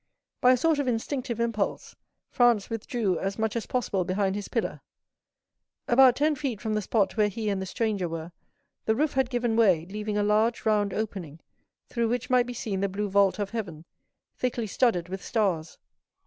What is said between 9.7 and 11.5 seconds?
leaving a large round opening,